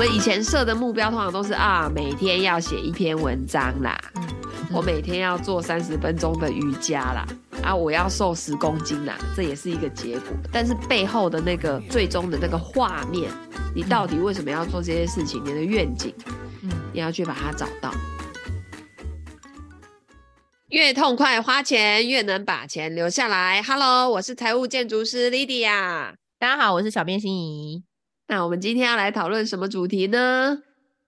[0.00, 4.00] 们以前设的目标通常都是啊，每天要写一篇文章啦，
[4.72, 7.26] 我每天要做三十分钟的瑜伽啦，
[7.62, 10.34] 啊，我要瘦十公斤啦，这也是一个结果。
[10.50, 13.30] 但是背后的那个最终的那个画面，
[13.74, 15.44] 你到底为什么要做这些事情？
[15.44, 16.14] 你的愿景，
[16.62, 17.92] 嗯，你要去把它找到。
[20.68, 23.62] 越痛快花钱，越能把钱留下来。
[23.62, 26.14] Hello，我是财务建筑师 Lydia。
[26.38, 27.89] 大家好，我是小编心怡。
[28.30, 30.56] 那我们今天要来讨论什么主题呢？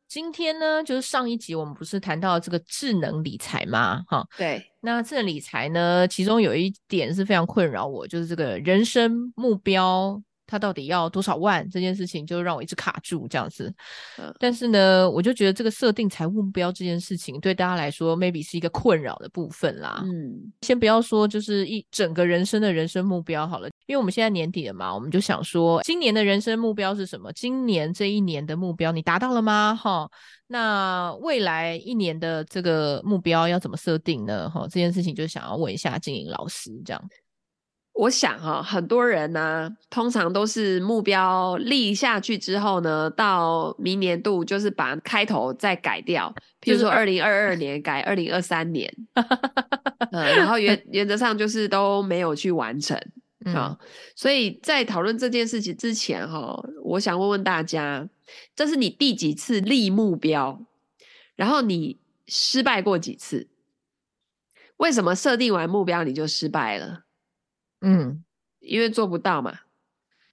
[0.08, 4.02] 今天呢，就是上一集我们不是谈到这个智能理财吗？
[4.08, 4.60] 哈，对。
[4.80, 10.20] 那智能理财呢，其中有一点是非常困扰我，就是这个人生目标。
[10.46, 11.68] 他到底要多少万？
[11.70, 13.72] 这件事情就让我一直卡住这样子。
[14.18, 20.02] 嗯，但是呢，我就觉得这个设定财务目标这件事情，对大家来说，maybe 是一个困扰的部分啦。
[20.04, 27.32] 嗯，先不要说，就是一整个人生的人生目标好了，因为我们现在年底了嘛，我们就想说，今年的人生目标是什么？
[27.32, 29.74] 今年这一年的目标你达到了吗？
[29.74, 30.08] 哈，
[30.46, 34.50] 那未来一年的这个目标要怎么设定呢？
[34.50, 37.02] 哈，这件事情就想要问一下经营老师这样。
[37.94, 48.90] 我想哈、哦，很多人呢、啊，通常都是目标立下去之后呢，到明年度就是把开头再改掉，譬如说二零二二年改二零二三年，
[50.10, 52.96] 嗯，然后原原则上就是都没有去完成
[53.44, 53.78] 啊、嗯。
[54.16, 58.08] 所以在讨论这件事情之前哈、哦，我想问问大家，
[58.56, 60.58] 这是你第几次立目标？
[61.36, 63.48] 然后你失败过几次？
[64.78, 67.01] 为什么设定完目标你就失败了？
[67.82, 68.24] 嗯，
[68.60, 69.58] 因为做不到嘛，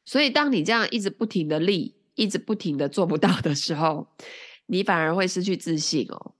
[0.06, 4.08] 所以当你这样一直不停的立，一直不停的做不到的时候，
[4.68, 6.34] 你反而会失去自信哦。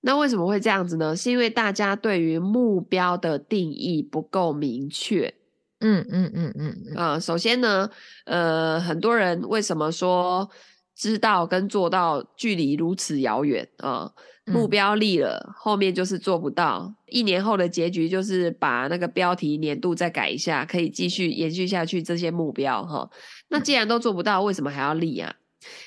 [0.00, 1.14] 那为什么会这样子呢？
[1.14, 5.34] 是因为大家对于目标的定义不够明确。
[5.80, 7.90] 嗯嗯嗯嗯啊、呃，首先呢，
[8.24, 10.48] 呃，很多人为什么说
[10.94, 13.90] 知道跟做到距离如此遥远啊？
[13.90, 14.14] 呃
[14.52, 16.94] 目标立了，后面就是做不到。
[17.06, 23.08] 一年后的结局就是把那个标题年度再改一下，可以继续延续下去这些目标哈。
[23.48, 25.34] 那既然都做不到，为什么还要立啊？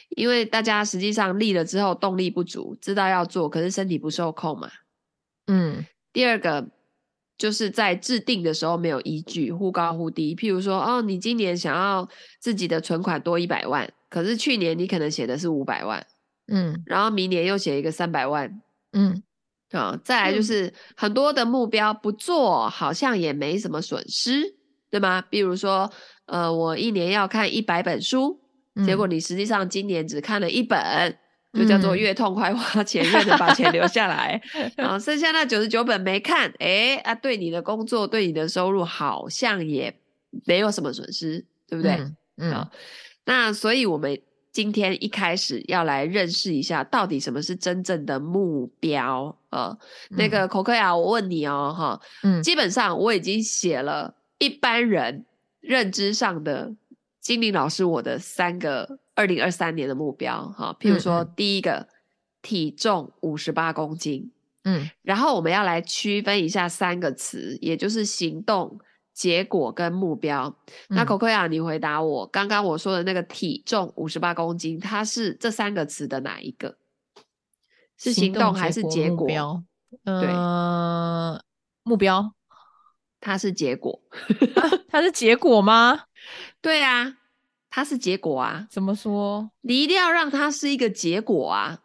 [0.09, 4.69] 因为大家实际上立了之后动力不足，知道要做，可是身体不受控嘛。
[5.47, 5.86] 嗯。
[6.13, 6.68] 第二个
[7.38, 10.36] 就是在制定的时候没有依据，忽高忽低。
[10.36, 12.07] 譬如说，哦，你今年想要
[12.40, 16.06] 自己的存款多一百万，可是去年你可能写的是五百万。
[16.53, 19.23] 嗯，然后明年又写一个三百万，嗯，
[19.72, 24.56] 啊，再来就是很多的目标不做，好像也没什么损失，
[24.89, 25.22] 对吗？
[25.29, 25.89] 比如说，
[26.25, 28.41] 呃，我一年要看一百本书，
[28.75, 31.17] 嗯，结果你实际上今年只看了一本，
[31.53, 34.41] 就叫做越痛快花钱，越能把钱留下来，
[34.75, 39.97] 然后剩下那九十九本没看，诶啊，对你的工作，对你的收入好像也
[40.45, 41.97] 没有什么损失，对不对？
[42.35, 42.68] 嗯，
[43.23, 44.22] 那所以我们。
[44.51, 49.35] 今天一开始要来认识一下，到底什么是真正的目标？
[49.50, 49.78] 呃，
[50.09, 55.25] 嗯、那个口克雅，我问你哦，哈，嗯，基本上我已经写了一般人
[55.62, 56.75] 认知上的
[57.19, 61.88] 精灵老师我的三个二零二三年的目标，哈，譬如说第一个、嗯、
[62.41, 64.31] 体重五十八公斤，
[64.66, 68.79] 嗯，然后我们要来区分一下三个词，也就是行动。
[69.22, 70.48] 结果跟目标，
[70.90, 76.76] 嗯、那 Coco 你回答我，刚刚我说的那个体重五十八公斤，它是这三个词的哪一个？
[78.00, 79.28] 是行动还是结果？
[79.28, 79.64] 结果
[80.04, 81.40] 对，呃，
[81.84, 82.34] 目标，
[83.20, 84.02] 它是结果，
[84.90, 86.06] 它是结果吗？
[86.60, 87.18] 对啊，
[87.70, 88.66] 它是结果啊。
[88.72, 89.52] 怎么说？
[89.62, 91.81] 你一定要让它是一个结果啊。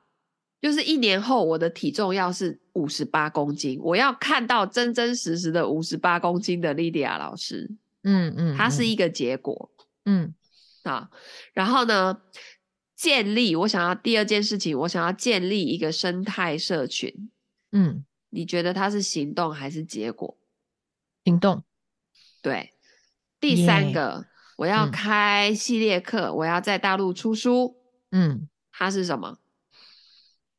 [0.67, 7.71] 就是一年后，我的体重要是五十八公斤，我要看到真真实实的五十八公斤的莉迪亚老师。
[8.03, 9.71] 嗯嗯，它是一个结果。
[10.07, 10.35] 嗯，
[10.83, 11.09] 啊，
[11.53, 12.21] 然后呢，
[12.97, 17.31] 建立我想要第二件事情，我想要建立一个生态社群。
[17.71, 20.37] 嗯，你觉得它是行动还是结果？
[21.25, 21.63] 行动。
[22.43, 22.73] 对。
[23.39, 24.27] 第三个，yeah.
[24.57, 27.77] 我要开系列课，嗯，我要在大陆出书。
[28.11, 29.39] 嗯，它是什么？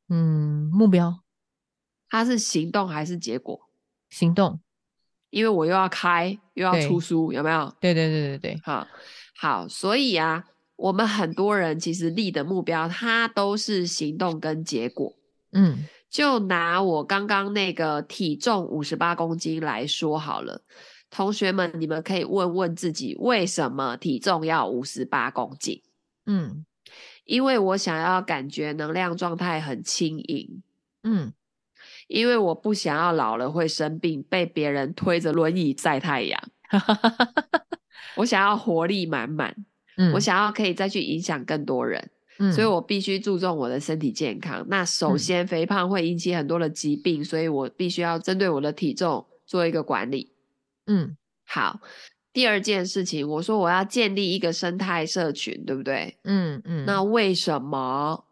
[0.08, 1.22] 嗯，目标，
[2.08, 3.60] 它是行动还是结果？
[4.08, 4.60] 行动，
[5.30, 7.74] 因为我又要开又要出书，有没有？
[7.78, 8.86] 对对对对对，好，
[9.36, 10.44] 好，所以啊，
[10.76, 15.14] 我们很多人其实立的目标，它都是行动跟结果。
[15.52, 20.62] 嗯，就拿我刚刚那个体重五十八公斤来说好了，
[21.10, 25.82] 同学们，你们可以问问自己，为什么体重要五十八公斤？
[26.24, 26.64] 嗯。
[27.28, 30.62] 因为我想要感觉能量状态很轻盈，
[31.02, 31.30] 嗯，
[32.06, 36.42] 因为我不想要老了会生病，被别人推着轮椅晒太阳，
[38.16, 39.54] 我想要活力满满，
[39.98, 44.64] 嗯，我想要可以再去影响更多人，嗯，所以我必须注重我的身体健康。
[44.70, 50.32] 那首先，肥胖会引起很多的疾病，嗯，所以我必须要针对我的体重做一个管理。
[50.86, 51.14] 嗯，
[51.44, 51.80] 好。
[52.38, 56.16] 第二件事情，我说我要建立一个生态社群，对不对？
[56.22, 56.84] 嗯嗯。
[56.86, 58.24] 那为什么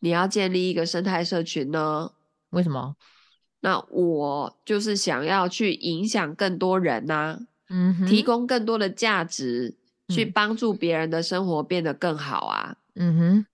[0.00, 2.10] 你要建立一个生态社群呢？
[2.50, 2.96] 为什么？
[3.60, 7.38] 那我就是想要去影响更多人呐、啊，
[7.70, 9.76] 嗯哼，提供更多的价值，
[10.08, 13.46] 去帮助别人的生活变得更好啊，嗯哼。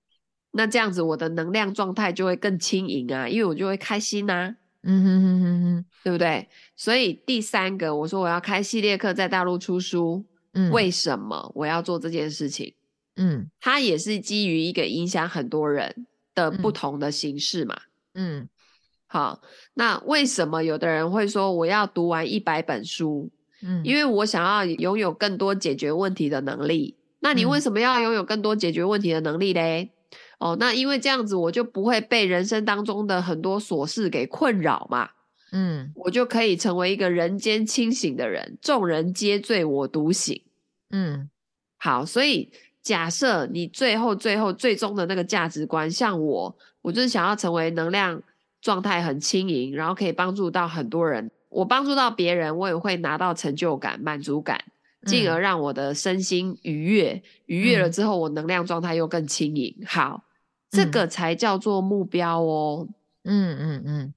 [0.52, 6.48] 那这样子我的能量状态就会更轻盈啊，因为我就会开心呐、啊，嗯哼哼哼哼，对不对？
[6.80, 10.24] 所以第三个，我说我要开系列课，在大陆出书，
[10.54, 12.72] 嗯，为什么我要做这件事情？
[13.16, 17.78] 嗯，它也是基于一个影响很多人的不同的形式嘛，
[18.14, 18.48] 嗯。
[19.06, 19.42] 好，
[19.74, 23.30] 那为什么有的人会说我要读完一百本书？
[23.62, 26.96] 嗯，因为我想要拥有更多解决问题的能力。
[27.18, 29.92] 那你为什么要拥有更多解决问题的能力嘞？
[30.38, 30.52] 嗯。
[30.52, 35.10] 哦，那因为这样子我就不会被人生当中的很多琐事给困扰嘛。
[35.52, 40.40] 嗯，我就可以成为一个人间清醒的人，众人皆醉我独醒。
[40.90, 41.28] 嗯，
[41.78, 42.52] 好，所以
[42.82, 48.22] 假设你最后最后最终的那个价值观，像我，我就是想要成为能量。
[48.62, 51.30] 状态很轻盈，然后可以帮助到很多人。
[51.48, 54.62] 我帮助到别人，我也会拿到成就感、满足感，
[55.06, 57.12] 进而让我的身心愉悦。
[57.12, 59.74] 嗯、愉悦了之后，我能量状态又更轻盈。
[59.86, 60.24] 好，
[60.70, 62.86] 这个才叫做目标哦。
[63.24, 64.14] 嗯嗯嗯。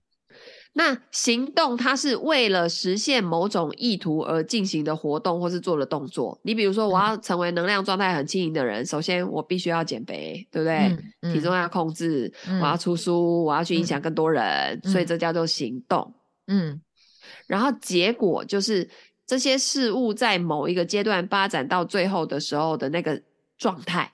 [0.75, 6.39] 那行动，它是为了实现某种意图而进行的活动，或是做的动作。
[6.41, 10.75] 你比如说，我要成为能量状态很轻盈的人，嗯，首先我必须要减肥，对不对？
[10.77, 14.43] 嗯嗯、体重要控制，嗯，我要出书，我要去影响更多人，
[14.83, 16.11] 嗯，所以这叫做行动。
[16.47, 16.81] 嗯，
[17.45, 18.89] 然后结果就是
[19.27, 23.21] 这些事物在某一个阶段发展到最后的时候的那个
[23.59, 24.11] 状态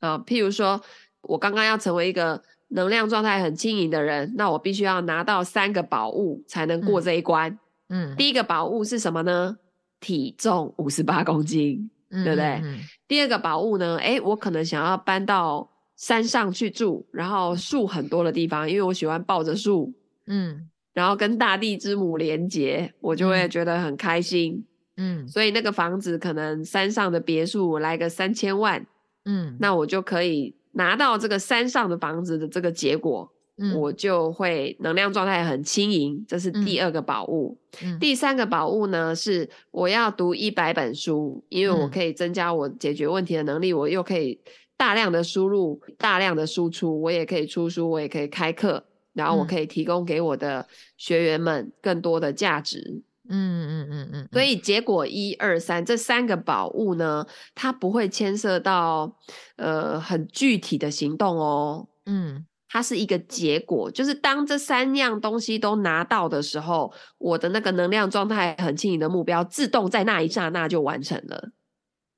[0.00, 0.80] 啊，譬如说
[1.20, 2.42] 我刚刚要成为一个。
[2.74, 7.58] 能量状态很轻盈的人，那我必须要拿到三个宝物才能过这一关。
[7.88, 9.56] 嗯，第一个宝物是什么呢？
[10.00, 12.60] 体重五十八公斤，嗯，对不对？
[12.62, 12.78] 嗯。
[13.06, 13.96] 第二个宝物呢？
[13.98, 19.92] 诶，我可能想要搬到山上去住，然后树很多的地方，因为我喜欢抱着树，
[20.26, 24.64] 嗯，然后跟大地之母连接，我就会觉得很开心。
[24.96, 28.86] 嗯，所以那个房子可能山上的别墅，我来个三千万，
[29.26, 30.56] 嗯，那我就可以。
[30.72, 37.58] 拿到这个山上的房子的这个结果，嗯，我就会能量状态很轻盈，这是第二个宝物。
[37.82, 44.40] 嗯，第三个宝物呢，是我要读一百本书，因为我可以增加我解决问题的能力，我又可以
[44.76, 50.66] 大量的输入、大量的输出，我也可以出书，我也可以开课，然后我可以提供给我的
[50.96, 53.02] 学员们更多的价值。
[53.34, 59.16] 嗯嗯嗯嗯，所以结果一二三这三个宝物呢，它不会牵涉到
[59.56, 61.88] 呃很具体的行动哦。
[62.04, 71.50] 嗯，它是一个结果，就是当这三样东西都拿到的时候，我的那个能量状态很轻盈的目标，自动在那一刹那就完成了。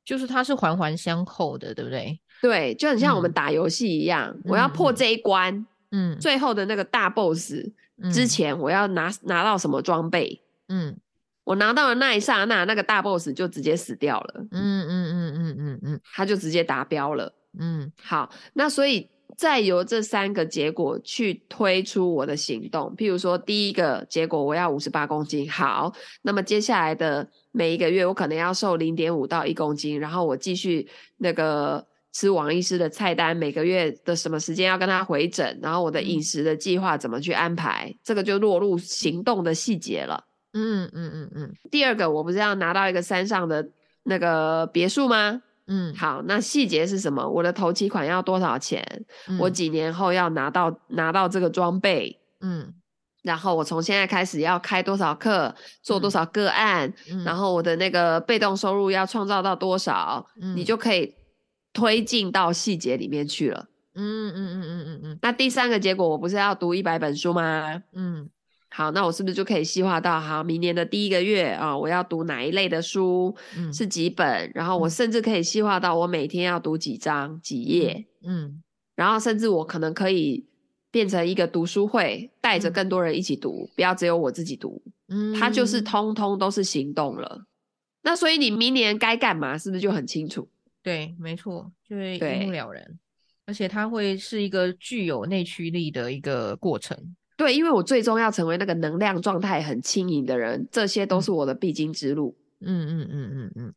[0.04, 2.20] 就是它是环环相扣的，对不对？
[2.42, 7.54] 对，就很像我们打游戏一样，嗯，我要破这一关，嗯，最后的那个大 boss
[8.12, 10.42] 之前，我要拿拿到什么装备？
[10.68, 10.96] 嗯，
[11.44, 14.46] 我拿到了那一刹那，那个大 boss 就直接死掉了。
[14.50, 17.32] 嗯嗯嗯嗯嗯嗯，他就直接达标了。
[17.58, 22.94] 嗯，好，那所以再由这三个结果去推出我的行动。
[22.96, 40.24] 譬如说，第一个结果我要五十八公斤，好，那么接下来的每一个月我可能要瘦零点五到一公斤，然后我继续那个吃王医师的菜单，每个月的什么时间要跟他回诊，然后我的饮食的计划怎么去安排，嗯、这个就落入行动的细节了。
[40.54, 43.68] 嗯嗯嗯嗯，第二个我不是要拿到一个山上的
[44.04, 45.42] 那个别墅吗？
[45.66, 47.28] 嗯，好，那细节是什么？
[47.28, 48.84] 我的头期款要多少钱？
[49.26, 52.20] 嗯、我几年后要拿到拿到这个装备？
[52.40, 52.72] 嗯，
[53.22, 56.92] 然后我从现在开始要开多少课，做多少个案？
[57.10, 60.24] 嗯、然后我的那个被动收入要创造到多少？
[60.40, 61.14] 嗯、你就可以
[61.72, 63.66] 推进到细节里面去了。
[63.94, 65.18] 嗯嗯嗯嗯嗯嗯。
[65.22, 67.82] 那第三个结果，我不是要读一百本书吗？
[67.94, 68.28] 嗯。
[68.76, 78.60] 好，那我是不是就可以细化到好，明年的第一个月啊，我要读哪一类的书，嗯，是几本，然后我甚至可以细化到我每天要读几章几页，嗯，
[78.96, 80.44] 然后甚至我可能可以
[80.90, 87.44] 变成一个读书会，带着更多人一起读，嗯，不要只有我自己读，嗯，它就是通通都是行动了。
[88.02, 90.48] 那所以你明年该干嘛，是不是就很清楚？
[90.82, 92.84] 对，没错，就会一目了然，
[93.46, 97.14] 而且它会是一个具有内驱力的一个过程。
[97.36, 102.36] 对，因为我最终要成为那个能量状态很轻盈的人，这些都是我的必经之路。
[102.60, 103.74] 嗯嗯嗯嗯嗯。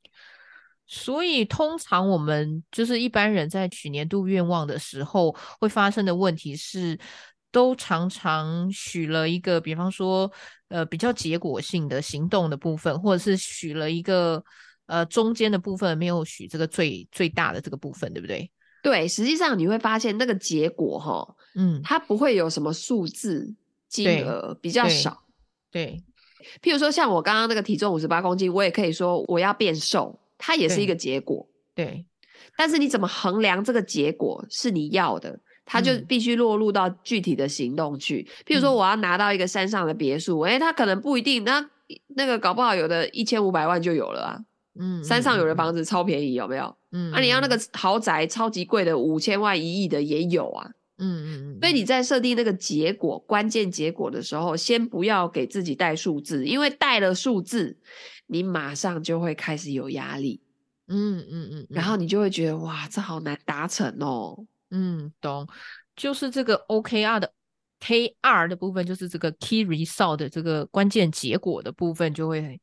[0.86, 6.98] 所以通常我们就是一般人在许年度愿望的时候，会发生的问题是，
[7.52, 10.32] 都常常许了一个，比方说，
[10.70, 14.42] 呃，比较结果性的行动的部分，或者是许了一个，
[14.86, 18.50] 呃，中间的部分没有许这个最最大的这个部分，对不对？
[18.84, 23.54] 对，实际上你会发现那个结果哈，嗯，它不会有什么数字
[23.88, 25.24] 金额比较少，
[25.72, 25.86] 对。
[25.86, 26.04] 对，
[26.62, 31.86] 譬如说像我刚刚那个体重五十八公斤，我也可以说我要变瘦，它也是一个结果，对。
[31.86, 32.06] 对，
[32.56, 35.40] 但是你怎么衡量这个结果是你要的？
[35.70, 41.70] 他就必须落入到具体的行动去，嗯、譬如说我要拿到一个山上的别墅，诶、嗯欸、他可能不一定，那
[42.16, 44.40] 那个搞不好有的一千五百万就有了啊，
[44.80, 46.76] 嗯，山上有的房子超便宜，有没有？
[46.92, 57.78] 嗯，那、啊、你要那个豪宅超级贵的五千万一亿的也有啊，嗯嗯嗯，所以你在设定那个结果关键结果的时候，先不要给自己带数字，因为带了数字，
[58.28, 60.42] 你马上就会开始有压力，
[60.88, 64.46] 嗯嗯嗯，然后你就会觉得哇，这好难达成哦。
[64.70, 65.48] 嗯，懂，
[65.96, 67.32] 就是这个 OKR 的
[67.80, 72.60] KR 的部分，就是这个 Key Result 的这个关键结果的部分，就会诶、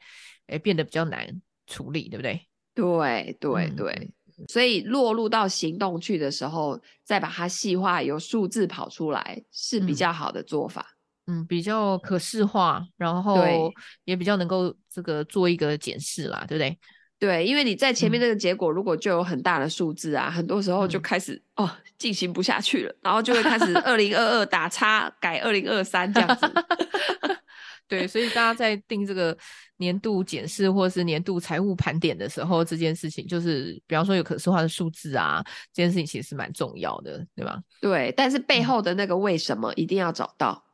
[0.49, 2.47] 欸、变得比较难处理，对不对？
[2.75, 3.93] 对对对，
[4.39, 10.97] 嗯、所以落入到行动去的时候，再把它细化，有数字跑出来是比较好的做法。
[11.27, 13.73] 嗯，嗯比较可视化，然后
[14.05, 16.79] 也比较能够这个做一个检视啦，对不对？
[17.19, 26.47] 对，因为你在前面那个结果，如果就有很大的数字啊，嗯、很多时候就开始哦进行不下去了，然后就会开始 二零二二打叉改二零二三这样子。
[27.87, 29.37] 对，所以大家在定这个
[29.77, 37.61] 年度检视或是年度财务盘点的时候，这件事情就是，比方说有可视化的数字啊，这件事情其实是蛮重要的，对吧？
[37.81, 40.65] 对，但是背后的那个为什么一定要找到，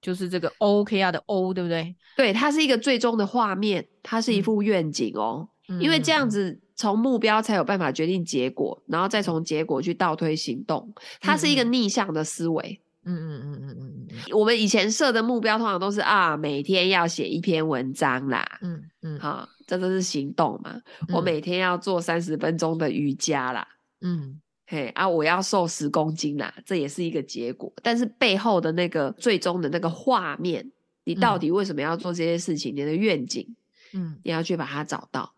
[0.00, 1.96] 就是这个 OKR 的 O，对不对？
[2.16, 5.48] 对，它是一个最终的画面，它是一幅愿景哦。
[5.68, 10.92] 嗯因为这样子，从目标才有办法决定结果，然后再从结果去倒推行动。
[11.20, 12.80] 它是一个逆向的思维。
[13.04, 13.99] 嗯嗯嗯嗯嗯嗯。
[14.32, 18.58] 我们以前设的目标通常都是啊，每天要写一篇文章啦。
[18.62, 19.18] 嗯嗯。
[19.18, 20.80] 好，这都是行动嘛。
[21.12, 23.66] 我每天要做三十分钟的瑜伽啦。
[24.00, 24.40] 嗯。
[24.66, 27.72] 嘿啊，我要瘦十公斤啦，这也是一个结果。
[27.82, 30.70] 但是背后的那个最终的那个画面，
[31.02, 32.72] 你到底为什么要做这些事情？
[32.76, 33.56] 你的愿景，
[33.92, 35.34] 嗯，你要去把它找到。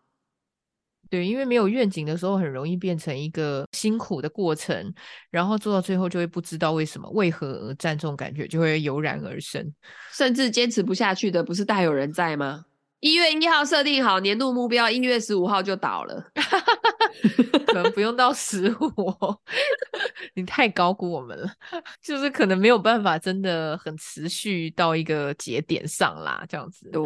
[1.13, 4.91] 对，因为没有愿景的时候，很容易变成一个辛苦的过程，
[5.29, 9.63] 然后做到最后就会不知道为什么、为何而战，这种感觉就会油然而生，
[10.11, 12.65] 甚至坚持不下去的，不是大有人在吗？
[13.03, 16.23] 一月一号设定好年度目标，一月十五号就倒了。
[17.67, 19.13] 可能不用到十五，
[20.35, 21.51] 你太高估我们了。
[22.01, 26.89] 就是可能没有办法真的很持续到一个节点上啦，这样子。
[26.91, 27.01] 对，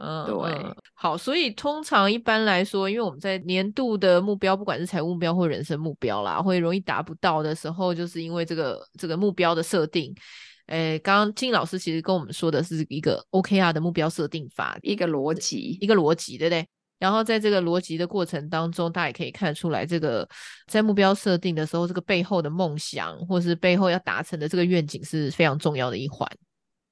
[0.00, 0.52] 嗯，对。
[0.54, 10.12] 嗯、好，所以通常一般来说，因为我们在年度的目标，不管是财务目标或人生目标啦，会容易达不到的时候，就是因为这个这个目标的设定。
[10.68, 16.66] 诶，刚刚金老师其实跟我们说的是一个 OKR 的目标设定法，一个逻辑，一个逻辑，对不对？
[16.98, 20.28] 然后在这个逻辑的过程当中，大家也可以看出来，这个
[20.66, 26.28] 在目标设定的时候，这个背后的梦想，或是背后要达成的这个愿景是非常重要的一环。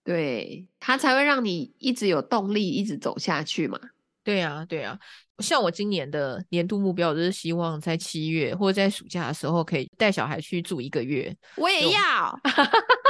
[0.04, 3.78] 对，它才会让你一直有动力，一直走下去嘛。
[4.22, 4.96] 对啊，对啊。
[5.40, 11.36] 像我今年的年度目标，就是希望在七月或者在暑假的时候，可以带小孩去住一个月。
[11.56, 12.40] 我也要，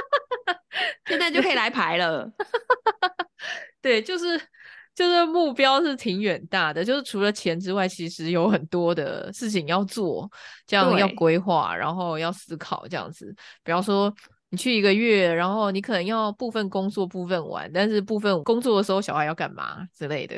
[1.06, 2.30] 现在就可以来排了。
[3.80, 4.40] 对，就是。
[4.96, 10.26] 就是目标是挺远大的，就是除了钱之外，其实有很多的事情要做，
[10.66, 13.30] 这样要规划，然后要思考这样子。
[13.62, 14.10] 比方说，
[14.50, 20.36] 你去一个月，然后你可能要部分工作，部分玩，但是部分工作的时候，小孩要干嘛之类的。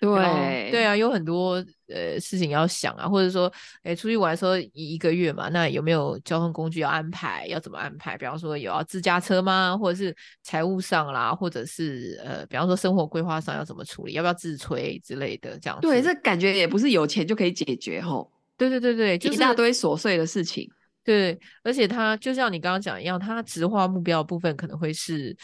[0.00, 1.64] 对，对啊，有很多。
[1.90, 3.50] 呃，事情要想啊，或者说，
[3.82, 7.46] 哎，出去玩的时候一一个月嘛，那有没有交通工具要安排？
[7.46, 8.14] 要怎么安排？
[8.18, 9.74] 比方说，有要自驾车吗？
[9.74, 14.12] 或者是财务上啦，或者是呃，比方说生活规划上要怎么处理？
[14.12, 15.58] 要不要自炊之类的？
[15.58, 15.88] 这样子。
[15.88, 18.30] 对，这感觉也不是有钱就可以解决吼。
[18.58, 20.70] 对对对对，就是、一大堆琐碎的事情。
[21.08, 25.34] 对，而且他就像你刚刚讲一样，他直化目标的部分可能会是，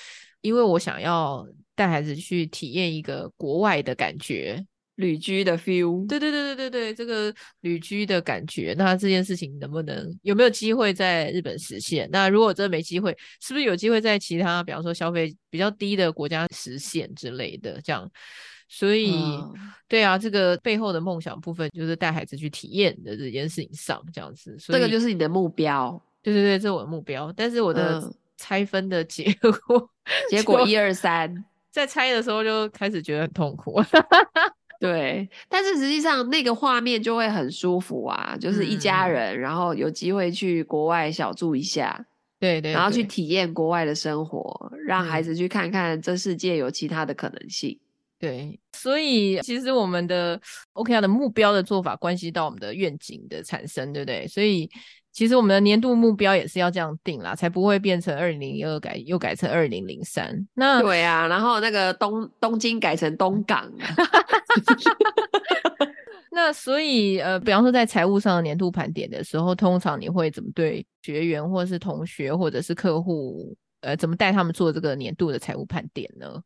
[0.43, 1.43] 因为我想要
[1.75, 4.63] 带孩子去体验一个国外的感觉。
[4.97, 12.07] 旅居的 feel，对对对对对对，这个旅居的感觉，那这件事情能不能有没有机会在日本实现？
[12.13, 17.81] 那如果真的没机会，是不是有机会在其他，比方说消费比较低的国家实现之类的？
[17.83, 18.09] 这样，
[18.69, 19.55] 所以、嗯、
[19.87, 26.01] 对啊，这个背后的梦想部分就是带孩子去体验的这件事情上，这样子，所以这个就是你的目标。
[26.23, 27.33] 对对对，这是我的目标。
[27.37, 28.03] 但是我的
[28.37, 29.31] 拆分的结
[29.67, 33.81] 果，嗯、结果一二三， 在拆的时候就开始觉得很痛苦。
[34.81, 42.05] 对，但是实际上那个画面就会很舒服啊，就是一家人，嗯、然后有机会去国外小住一下，
[42.41, 47.79] 对，对对，然后去体验国外的生活，让孩子去看看这世界有其他的可能性。
[48.19, 50.41] 对，所以其实我们的
[50.73, 54.27] OKR 的目标的做法，关系到我们的愿景的产生，对不对？
[54.27, 54.71] 所以
[55.13, 60.47] 其实我们的年度目标也是要这样定啦，才不会变成二零零二改又改成二零零三。
[60.55, 63.71] 那对啊，然后那个东东京改成东港。
[66.33, 76.43] 那所以呃，比方说在财务上的年度盘点的时候，通常你会怎么对学员或者是同学或者是客户，呃，怎么带他们做这个年度的财务盘点呢？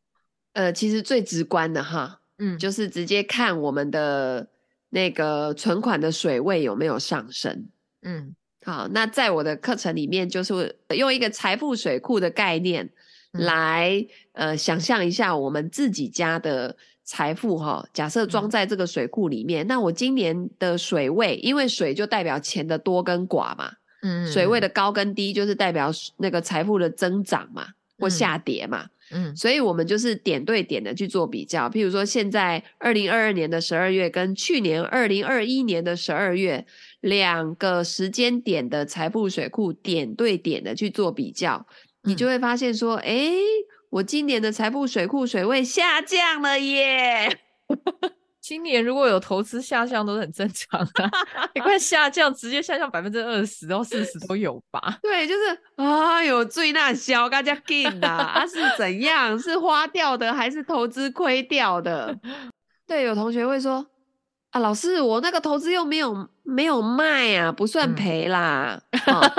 [0.55, 4.49] 呃，其实最直观的哈，嗯，就是直接看我们的
[4.91, 7.69] 那个存款的水位有没有上升，
[8.03, 12.91] 嗯，好，那在我的课程里面，就是用一个财富水库的概念
[13.33, 23.71] 来，嗯、呃，想象一下我们自己家的财富哈，假设装在这个水库里面，嗯、那我今年的水位，因为水就代表钱的多跟寡嘛，
[24.03, 28.85] 嗯，水位的高跟低就是代表那个财富的增长嘛，或下跌嘛。
[28.85, 36.67] 嗯嗯，所以我们就是点对点的去做比较，譬如说现在二零二二年的十二月跟去年二零二一年的十二月
[37.01, 41.67] 两个时间点的财富水库点对点的去做比较，
[42.03, 43.39] 你就会发现说，哎、嗯，
[43.91, 47.39] 我今年的财富水库水位下降了耶。
[48.49, 51.11] 今年如果有投资下降都是很正常的，
[51.55, 54.99] 你看 下降直接下降百分之二十到四十都有吧？
[55.03, 55.41] 对，就是
[55.77, 59.39] 啊，有最那小大家进的啊是怎样？
[59.39, 62.19] 是花掉的还是投资亏掉的？
[62.89, 63.85] 对，有同学会说
[64.53, 68.81] 啊，老师，我那个投资又没有没有卖啊，不算赔啦。
[69.05, 69.31] 嗯哦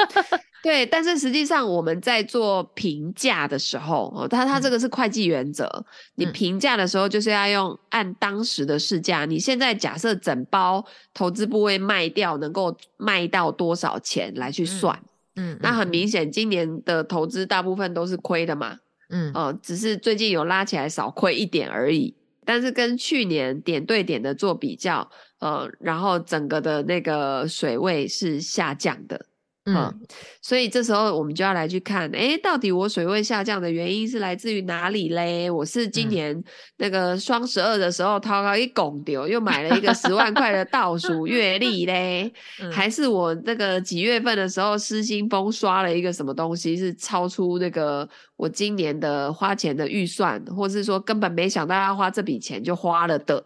[0.62, 5.86] 对，但是实际上我们在做评价的时候，哦，它它这个是会计原则，嗯、
[6.16, 9.26] 你评价的时候就是要用按当时的市价。
[9.26, 14.94] 你现在假设整包投资部位卖掉能够卖到多少钱来去算，
[15.36, 18.78] 嗯，嗯，那很明显今年的投资大部分都是亏的嘛，
[19.10, 22.14] 嗯，哦，只是最近有拉起来少亏一点而已。
[22.44, 25.08] 但是跟去年点对点的做比较，
[25.40, 29.28] 呃，然后整个的那个水位是下降的。
[29.66, 29.94] 嗯，
[30.42, 35.48] 所以这时候我们就要来去看，哎，到底我水位下降的原因是来自于哪里嘞？
[35.48, 36.44] 我是今年
[36.78, 42.34] 那个双十二的时候掏高一拱丢，又买了一个十万块的倒数月历嘞，
[42.72, 53.46] 还是我那个几月份的时候失心疯刷了一个什么东西，是超出那个我今年的花钱的预算，或是说根本没想到要花这笔钱就花了的，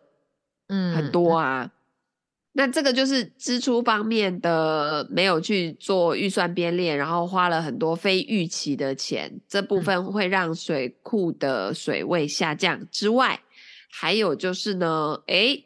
[0.70, 1.70] 嗯，很多啊。
[2.56, 13.42] 那这个就是支出方面的没有去做预算编列，然后花了很多非预期的钱，这部分会让水库的水位下降之外，
[13.90, 15.66] 还有就是呢，诶，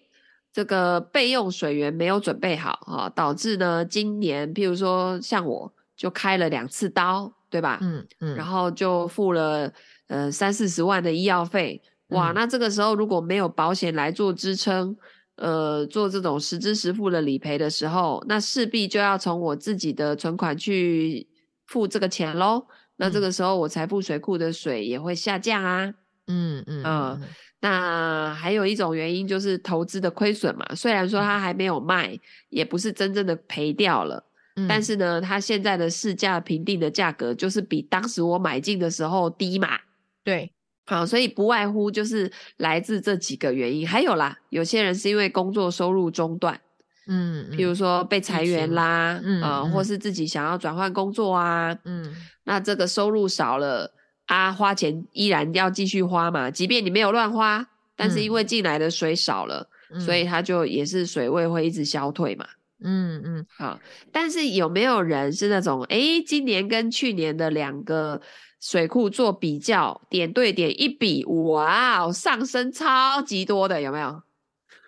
[0.53, 7.79] 这个备用水源没有准备好哈，导致呢今年譬如说像我就开了两次刀，对吧？
[7.81, 9.69] 嗯嗯，然后就付了
[10.07, 14.95] 呃三四十万的医药费，哇，那这个时候如果没有保险来做支撑。
[15.37, 21.27] 呃，做这种实支实付的理赔的时候，那势必就要从我自己的存款去
[21.67, 22.65] 付这个钱喽。
[22.95, 25.93] 那这个时候，我财富水库的水也会下降啊。
[26.25, 27.21] 嗯嗯嗯。
[27.59, 30.65] 那还有一种原因就是投资的亏损嘛。
[30.75, 32.19] 虽然说它还没有卖，嗯、
[32.49, 34.23] 也不是真正的赔掉了，
[34.55, 39.77] 嗯、但是呢，它现在的市价评定的价格就是比当时我买进的时候低嘛。
[40.23, 40.51] 对。
[40.87, 46.59] 好，所以不外乎就是来自这几个原因，还有啦，有些人是因为工作收入中断，
[47.07, 49.97] 嗯，比如说被裁员啦，嗯，呃、嗯或是。
[49.97, 53.91] 自己想要转换工作啊，嗯，那这个收入少了
[54.27, 60.23] 啊，花钱依然要继续花嘛，即便你没有乱花，但是因为进来的水少了，嗯、所以。
[60.23, 62.45] 它就也是水位会一直消退嘛，
[62.81, 63.77] 嗯嗯，好，
[64.13, 68.21] 但是有没有人是那种，诶，今年跟去年的两个？
[68.59, 74.21] 水库做比较，点对点一比，哇哦，上升超级多的，有没有？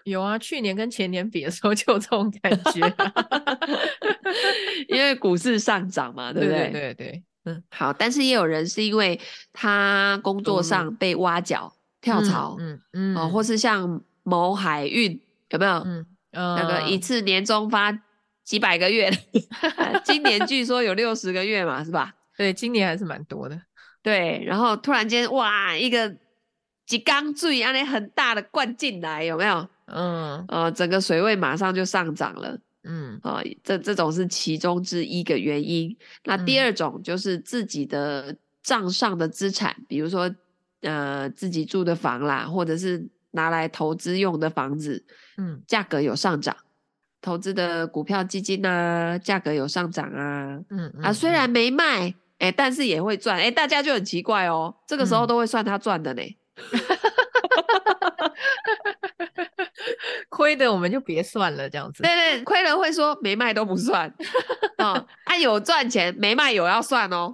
[0.05, 2.95] 有啊，去年跟前年比的时候就有这种感觉，
[4.89, 6.71] 因为股市上涨嘛，对不对？
[6.71, 9.19] 对对对，嗯，好，但是也有人是因为
[9.53, 15.73] 他工作上被挖角、跳槽，嗯嗯，哦，或是像某海运，有没有？
[15.85, 17.95] 嗯，那个一次年终发
[18.43, 19.11] 几百个月，
[20.03, 22.15] 今年据说有六十个月嘛，是吧？
[22.39, 23.61] 对，今年还是蛮多的。
[24.01, 26.15] 对，然后突然间，哇，一个
[26.85, 29.67] 几缸水，那里很大的灌进来，有没有？
[29.87, 32.57] 嗯，呃，整个水位马上就上涨了。
[32.85, 35.93] 嗯，啊、呃，这这种是其中之一个原因。
[36.23, 40.33] 那第二种就是自己的账上的资产，比如说
[40.83, 45.03] 呃自己住的房啦，或者是拿来投资用的房子，
[45.37, 46.55] 嗯，价格有上涨，
[47.21, 56.21] 投资的股票基金啊，价格有上涨啊，嗯，嗯啊，虽然没卖，哎、欸，但是也会赚，哎、欸，大家就很奇怪哦，这个时候都会算他赚的呢。
[56.61, 56.79] 嗯
[60.29, 62.01] 亏的我们就别算了，这样子。
[62.01, 64.09] 对对，亏了会说没卖都不算。
[64.77, 67.33] 哦，啊有赚钱没卖有要算哦。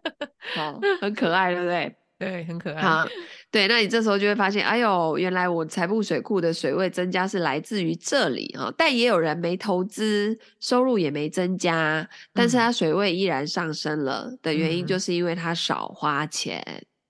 [0.56, 1.94] 好，很可爱，对不对？
[2.18, 2.80] 对，很可爱。
[2.80, 3.06] 好，
[3.52, 8.72] 对，那你这时候就会发现，哎呦，原来我财富水库的水位增加是来自于这里哈。
[8.78, 16.64] 但也有人没投资，收入也没增加，但是他水位依然上升了的原因，就是因为他少花钱。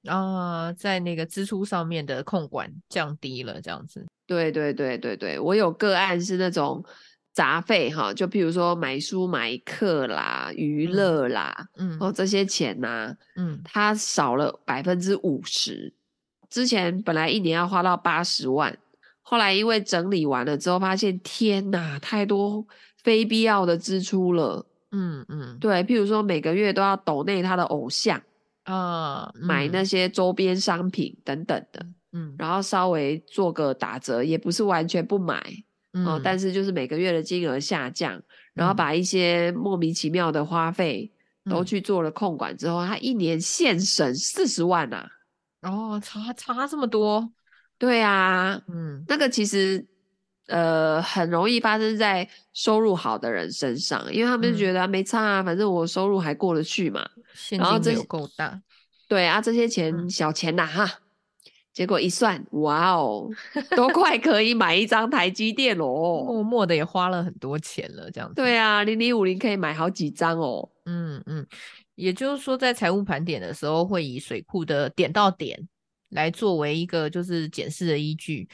[0.08, 4.04] 啊、呃，在那个支出上面的控管降低了，这样子。
[4.26, 6.84] 对对对对对，我有个案是那种
[7.32, 15.94] 杂费哈，就譬如说买书买课啦、娱乐啦，嗯，哦这些钱呐、啊，嗯，它少了百分之五十。
[16.52, 18.76] 之前本来一年要花到八十万，
[19.22, 22.66] 后来因为整理完了之后，发现天哪，太多
[23.02, 24.66] 非必要的支出了。
[24.90, 28.20] 嗯嗯，对，譬如说每个月都要抖内他的偶像。
[28.64, 35.42] 啊、uh, 嗯，买那些周边商品等等的，嗯，然后稍微做个打折，也不是完全不买，
[35.94, 38.22] 嗯，哦、但是就是每个月的金额下降，嗯，
[38.54, 41.10] 然后把一些莫名其妙的花费
[41.50, 45.10] 都去做了控管之后，嗯，他一年现省四十万呐，啊，
[45.62, 47.32] 哦，差差这么多，
[47.78, 49.86] 对啊，嗯，那个其实
[50.48, 57.08] 呃很容易发生在收入好的人身上，因为他们就觉得没差啊，嗯，反正我收入还过得去嘛。
[57.34, 58.60] 现金流够大，
[59.08, 61.00] 对啊，这些钱小钱呐、啊、哈、嗯，
[61.72, 63.30] 结果一算，哇哦，
[63.76, 68.34] 都快可以买一张台积电哦， 默默的也花了很多钱了，这样子。
[68.34, 70.68] 对啊，零零五零可以买好几张哦。
[70.84, 71.46] 嗯嗯，
[71.94, 75.68] 也就是说，在财务盘点的时候，会以水库的点到点
[76.10, 78.48] 来作为一个就是检视的依据，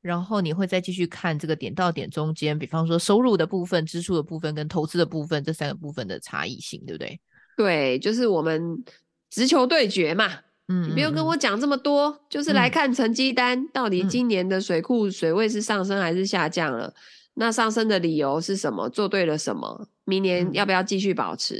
[0.00, 7.20] 然后你会再继续看这个点到点中间，比方说收入的部分、支出的部分跟投资的部分这三个部分的差异性，对不对？
[7.56, 8.82] 对，就是我们
[9.30, 10.40] 直球对决嘛。
[10.68, 16.86] 嗯，你不用跟我讲这么多，嗯、就是来看成绩单，到底今年的水库水位是上升还是下降了？
[16.86, 16.94] 嗯、
[17.34, 18.88] 那上升的理由是什么？
[18.88, 19.88] 做对了什么？
[20.10, 21.54] 明年要不要继续保持？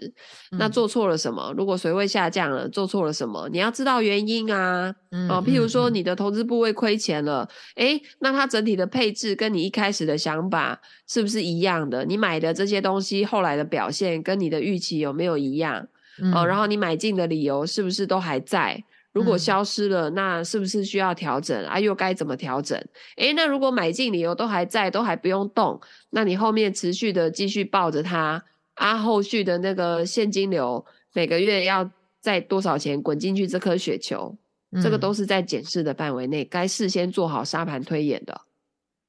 [0.50, 1.54] 嗯、那做错了什么？
[1.56, 3.48] 如果水位下降了，做错了什么？
[3.52, 4.92] 你要知道原因啊。
[5.12, 12.04] 嗯、哦，譬如说你的投资部位亏钱了，诶、嗯、那它整体的配置跟你一开始的想法是不是一样的？
[12.04, 15.86] 你买的这些东西后来的表现跟你的预期有没有一样？
[16.20, 18.84] 嗯、哦，然后你买进的理由是不是都还在？
[19.12, 21.64] 如果消失了，嗯、那是不是需要调整？
[21.66, 22.78] 啊，又该怎么调整？
[23.16, 28.44] 诶，那如果买进理由都还在，都还不用动，那你后面持续的继续抱着它，
[28.74, 34.36] 啊，后续的那个现金流每个月要再多少钱滚进去这颗雪球？
[34.70, 38.40] 嗯、这个都是在检视的范围内，该事先做好沙盘推演的。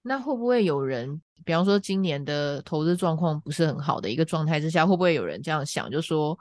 [0.01, 6.35] 那会不会有人，比方说今年的投资状况不是很好的一个状态之下，会不会有人这样想，就说？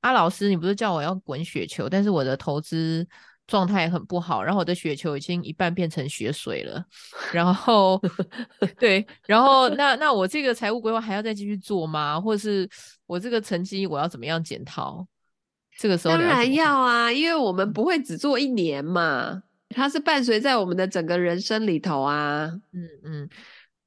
[0.00, 3.06] 啊，老师，你不是叫我要滚雪球，但是我的投资
[3.48, 6.84] 状态很不好，然后我的雪球已经一半变成雪水了，
[7.32, 8.00] 然后
[8.78, 12.20] 对，然后那那我这个财务规划还要再继续做吗？
[12.20, 12.68] 或者是
[13.06, 15.04] 我这个成绩我要怎么样检讨？
[15.76, 23.28] 这个时候当然要啊，因为我们不会只做一年嘛，它是伴随在我们的整个人生里头啊，嗯嗯。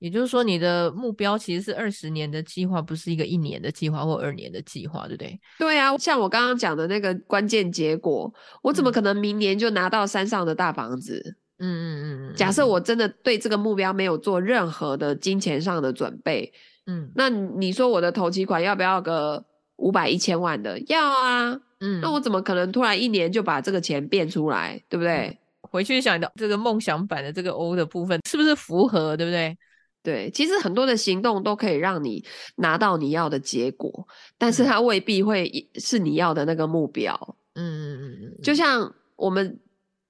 [0.02, 5.40] 也就是说，你的目标其实是二十年的计划，不是一个一年的计划或二年的计划，对不对？
[5.60, 8.34] 对啊，像我刚刚讲的那个关键结果，
[8.64, 11.38] 我怎么可能明年就拿到山上的大房子？
[11.60, 12.36] 嗯嗯嗯嗯。
[12.36, 16.52] 假设我真的对这个目标没有做任何的金钱上的准备，
[16.88, 20.80] 嗯，那你说我的头期款要不要个五百一千万的？
[20.88, 25.28] 要啊，嗯，那我怎么可能突然一年就把这个钱变出来，对不对？
[25.28, 29.56] 嗯，回去想到这个梦想版的这个 O 的部分，是不是符合，对不对？
[30.04, 37.36] 对，其实很多的行动都可以让你拿到你要的结果，但是它未必会是你要的那个目标。
[37.54, 39.60] 嗯嗯嗯，就像我们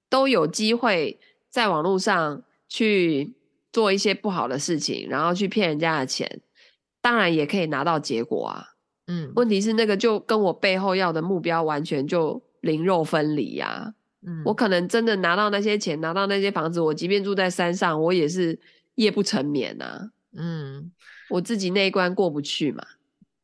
[0.09, 3.35] 都有机会在网络上去
[3.73, 6.39] 做一些不好的事情，然后去骗人家的钱，
[7.01, 8.67] 当然也可以拿到结果啊。
[9.07, 13.93] 嗯，问题是那个就跟我背后要的目标完全就灵肉分离呀。
[14.25, 18.57] 嗯，我可能真的拿到那些钱，拿到那些房子，我即便住在山上，我也是。
[18.95, 20.91] 夜不成眠呐、啊，嗯，
[21.29, 22.83] 我自己那一关过不去嘛，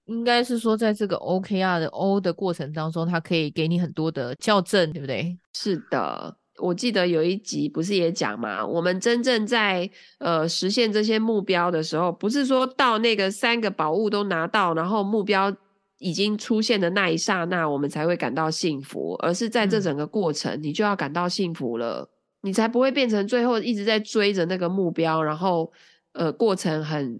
[0.05, 5.37] 应该是说在这个 OKR 的 O 的过程当中，它可以给你很多的校正，对不对？
[5.53, 15.53] 是的，我记得有一集不是也讲嘛，我们真正在呃实现这些目标的时候，不是说到那个三个宝物都拿到，然后目标
[15.99, 22.09] 已经出现的那一刹那，我们才会感到幸福，而是在这整个过程，嗯、你就要感到幸福了。
[22.47, 25.71] 你才不会变成最后一直在追着那个目标，然后
[26.13, 27.19] 呃过程很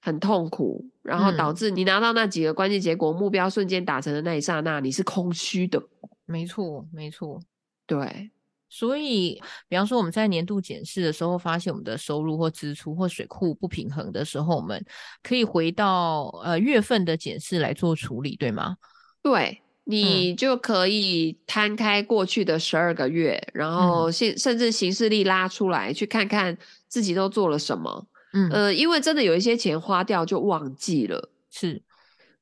[0.00, 5.82] 很痛苦，然后导致你拿到那几个关键结果，嗯、目标瞬间达成的那一刹那，你是空虚的。
[6.26, 7.40] 没错，没错，
[7.86, 8.30] 对。
[8.72, 14.80] 所以，比方说我们在年度检视的时候，发现我们的收入或支出或水库不平衡的时候，我们
[15.24, 18.76] 可以回到呃月份的检视来做处理，对吗？
[19.22, 26.56] 对，你就可以摊开过去的十二个月，嗯、然后甚甚至行事历拉出来，去看看
[26.88, 28.06] 自己都做了什么。
[28.32, 31.82] 嗯，呃，因为真的有一些钱花掉就忘记了，是，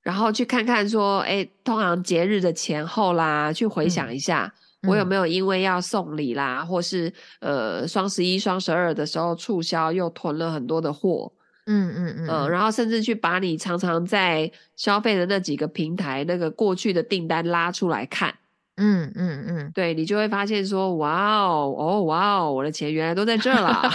[0.02, 4.52] 然后去看看说，哎，通常节日的前后啦，去回想一下。
[4.54, 11.32] 嗯我有没有因为要送礼啦，嗯、或是呃双十一、双十二的时候促销，又囤了很多的货？
[11.70, 18.35] 嗯嗯嗯、呃，然后甚至去把你常常在消费的那几个平台那个过去的订单拉出来看。
[18.81, 23.83] 嗯嗯嗯，对，你就会发现说，哇哦，哦哇哦，我的钱原来都在这儿啦。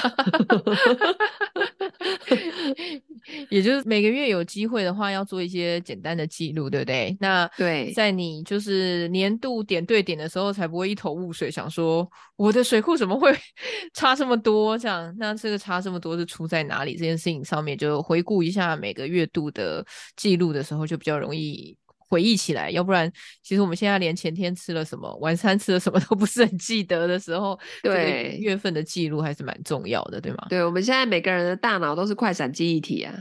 [3.50, 7.16] 也就是每个月有机会的话，要做一些简单的记录，对不对？
[7.20, 13.36] 那对，在你就是年度点对点的时候，才不会一头雾水，想说我的水库怎么会
[13.94, 14.78] 差这么多？
[14.78, 16.94] 这样，那这个差这么多是出在哪里？
[16.94, 21.76] 这件事情上面，就回顾一下每个月度的记录的时候，就比较容易。
[22.14, 30.46] 回忆起来，要不然其实我们现在连前天吃了什么、晚餐吃了什么都不是很记得的时候，对月份的记录还是蛮重要的，对吗？
[30.48, 33.12] 对，我们现在每个人的大脑都是快闪记忆体啊，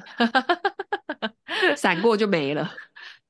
[1.74, 2.70] 闪过就没了，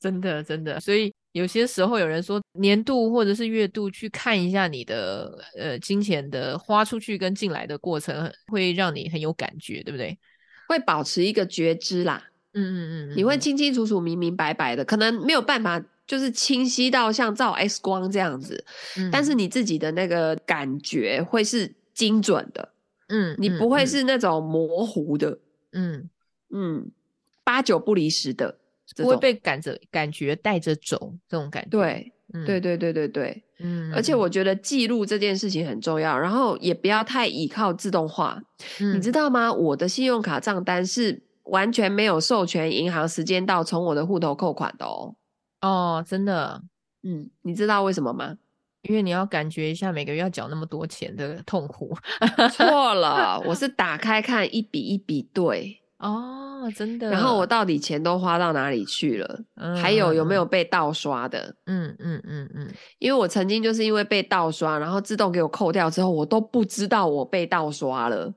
[0.00, 0.80] 真的真的。
[0.80, 10.18] 所以有些时候有人说年度或者是月度去看一下你的呃金钱的花出去跟进来的过程，会让你很有感觉，对不对？
[10.68, 12.24] 会保持一个觉知啦。
[12.54, 18.64] 嗯嗯嗯，你会清清楚楚、明明白白的，可能没有办法就是清晰到像照 X 光这样子，
[18.98, 19.32] 嗯，但是。
[19.34, 22.68] 你自己的那个感觉会是精准的，
[23.08, 25.38] 嗯，你不会是那种模糊的，
[25.72, 26.08] 嗯。
[26.54, 26.90] 嗯，
[27.42, 28.58] 八九不离十的，
[28.94, 38.42] 不会被赶着感觉带着走这种感觉，对，嗯，对对对对对，嗯，而且我觉得记录这件事情很重要，然后也不要太依靠自动化，
[38.80, 39.50] 嗯，你知道吗？
[39.50, 41.22] 我的信用卡账单是。
[41.44, 45.14] 完全没有授权银行时间到从我的户头扣款的哦。
[45.60, 46.62] 哦，真的，
[47.02, 48.36] 嗯，你知道为什么吗？
[48.82, 51.96] 因为你要感觉一下每个月要缴那么多钱的痛苦。
[52.52, 55.78] 错了，我是打开看一笔一笔对。
[55.98, 57.08] 哦，真的。
[57.08, 59.40] 然后我到底钱都花到哪里去了？
[59.54, 61.54] 嗯，还有有没有被盗刷的？
[61.66, 62.68] 嗯嗯嗯嗯。
[62.98, 68.34] 因为我曾经就是因为被盗刷，然后自动给我扣掉之后，我都不知道我被盗刷了。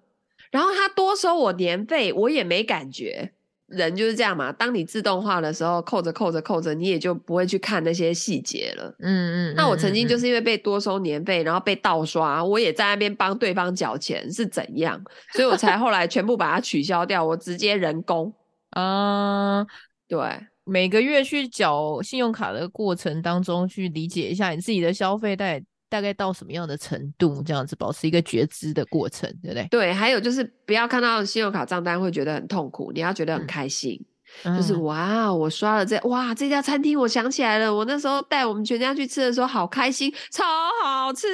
[0.55, 3.29] 然后他多收我年费，我也没感觉。
[3.67, 8.95] 人就是这样嘛，当你自动化的时候，扣着扣着扣着，你也就不会去看那些细节了。
[8.99, 9.55] 嗯嗯。
[9.57, 15.03] 那我曾经就是因为被多收年费，然后被盗刷，我也在那边帮对方缴钱，是怎样？
[15.33, 18.33] 所以我才后来全部把它取消掉，我直接人工。
[18.71, 19.65] 啊，
[20.07, 20.19] 对，
[20.63, 25.61] 每个月去缴信用卡的过程当中，去理解一下你自己的消费带。
[25.89, 29.67] 大概到什么样的程度，这样子保持一个觉知的过程，对不对？
[29.69, 34.03] 对，还有就是不要看到信用卡账单会觉得很痛苦，你要觉得很开心，
[34.43, 40.43] 嗯、就是哇，我刷了这哇这家餐厅，我想起来了，我那时候带我们全家去吃的时候好开心，超
[40.83, 41.27] 好吃。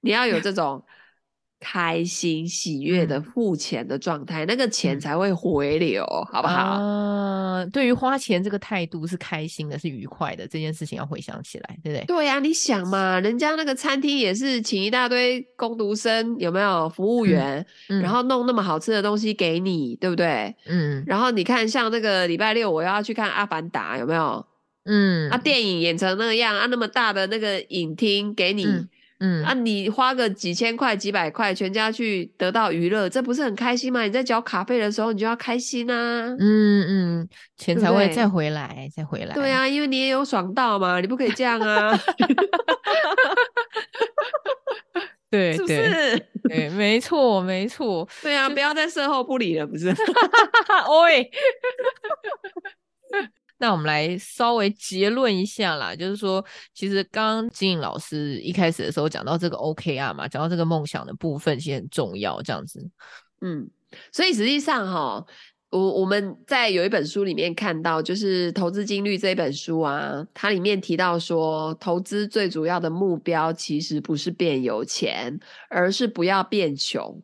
[0.00, 0.84] 你要有这种。
[1.66, 6.62] 开心喜悦的付钱的状态，嗯、那个钱才会回流，嗯、好不好？
[6.62, 12.04] 啊，对于花钱这个态度是开心的，是愉快的，这件事情要回想起来，对不对？
[12.04, 17.64] 对呀、啊，你想嘛，人家那个餐厅也是请一大堆工读生，有没有服务员，
[18.02, 20.54] 然后弄那么好吃的东西给你，对不对？
[20.66, 21.02] 嗯。
[21.06, 24.44] 然后你看，像那个礼拜六我要去看《阿凡达》，有没有？
[24.84, 25.30] 嗯。
[25.30, 28.66] 啊，电影演成那样啊，那么大的那个影厅给你。
[29.24, 34.02] 嗯嗯，啊，你花个几千块、几百块，全家去得到娱乐，这不是很开心吗？
[34.02, 36.26] 你在缴卡费的时候，你就要开心啊！
[36.38, 36.84] 嗯
[37.20, 39.34] 嗯，钱才会再回来，对对再回来。
[39.34, 41.98] 对啊，因为你也有爽到嘛，你不可以这样啊！
[45.30, 46.26] 对， 是不是？
[46.48, 48.06] 对，没错，没错。
[48.22, 49.88] 对啊，不要再售后不理了，不是？
[51.02, 51.30] 喂。
[53.64, 62.86] 那我们来稍微结论一下啦，就是说，其实刚刚金颖老师一开始的时候讲到这个 OKR 嘛，讲到这个梦想的部分其实很重要，这样子。
[63.40, 63.66] 嗯，
[64.12, 65.24] 所以实际上哈，
[65.70, 77.22] 我我们在有一本书里面看到，就是《投资金律》这一本书啊，它里面提到说，投资最主要的目标其实不是变有钱，而是不要变穷。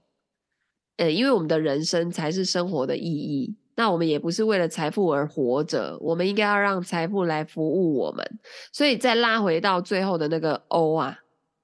[0.97, 3.55] 呃，因为我们的人生才是生活的意义。
[3.81, 8.39] 那我们也不是为了财富而活着，我们应该要让财富来服务我们。
[8.75, 11.19] 所以再拉回到最后的那个 O 啊，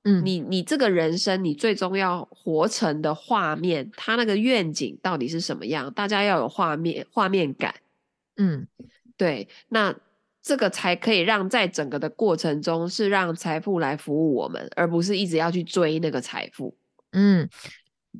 [0.04, 5.92] 嗯，你你这个人生，你最终要活成的画面，他那个愿景到底是什么样？
[5.92, 7.74] 大家要有画面画面感。
[8.38, 8.66] 嗯，
[9.18, 9.94] 对，那
[10.42, 16.74] 这个才可以让在整个的过程中是让财富来服务我们，而不是一直要去追那个财富。
[17.12, 17.46] 嗯。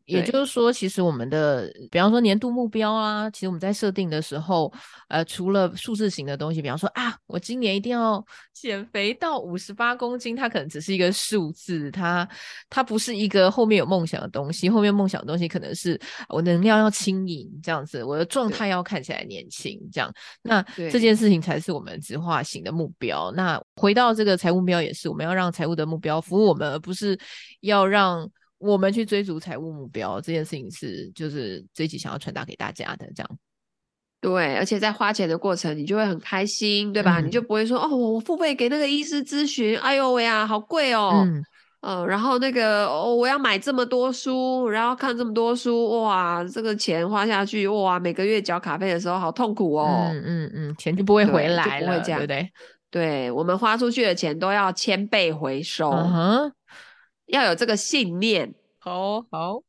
[0.04, 4.72] 也就是说，其实我们的，比方说年度目标啊，其实我们在设定的时候，
[5.08, 12.28] 呃，除了数字型的东西，比方说啊，我今年一定要减肥到五十八公斤，它可能只是一个数字，它
[12.68, 14.68] 它不是一个后面有梦想的东西。
[14.68, 20.12] 后面梦想的东西可能是我能量要轻盈这样子，我的状态要看起来年轻这样。
[20.42, 23.32] 那这件事情才是我们直化型的目标。
[23.32, 27.18] 那回到这个财务目标，也是我们要让财务的目标服务我们，而不是
[27.60, 28.30] 要让。
[28.58, 33.38] 我们去追逐财务目标这件事情是，就是这一集想要传达给大家的，这样。
[34.20, 37.20] 对，而且在花钱的过程，你就会很开心，对吧？
[37.20, 41.24] 嗯、你就不会说哦，我付费给那个医师咨询，哎呦喂呀，好贵哦。
[41.24, 41.42] 嗯。
[41.82, 50.08] 呃，然后那个哦，我要买这么多书，然后看这么多书，哇，这个钱花下去，哇，每个月缴卡费的时候好痛苦哦。
[50.10, 52.50] 嗯嗯嗯，钱就不会回来了，这样，对不对？
[52.90, 55.90] 对，我们花出去的钱都要千倍回收。
[55.90, 56.52] 嗯哼。
[57.26, 59.62] 要有这个信念，好好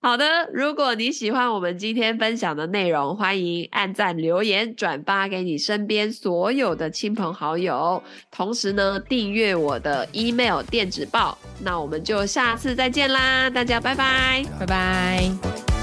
[0.00, 0.24] 好的。
[0.52, 8.02] 如果你喜欢我们今天分享的内容，欢迎按赞、留言、转发给你身边所有的亲朋好友。
[8.30, 11.38] 同时呢，订阅我的 email 电子报。
[11.62, 15.73] 那我们就下次再见啦，大家拜拜，拜拜。